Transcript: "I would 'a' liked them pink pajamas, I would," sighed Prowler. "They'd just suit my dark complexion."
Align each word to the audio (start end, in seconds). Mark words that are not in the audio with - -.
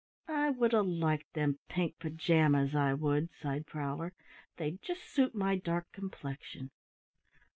"I 0.27 0.49
would 0.49 0.73
'a' 0.73 0.81
liked 0.81 1.31
them 1.33 1.59
pink 1.69 1.99
pajamas, 1.99 2.73
I 2.73 2.95
would," 2.95 3.29
sighed 3.39 3.67
Prowler. 3.67 4.13
"They'd 4.57 4.81
just 4.81 5.03
suit 5.03 5.35
my 5.35 5.55
dark 5.57 5.91
complexion." 5.91 6.71